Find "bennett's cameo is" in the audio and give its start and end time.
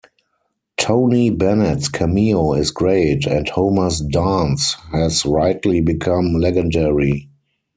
1.29-2.71